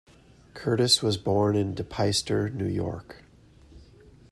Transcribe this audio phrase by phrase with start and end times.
[0.55, 3.23] Curtis was born in De Peyster, New York.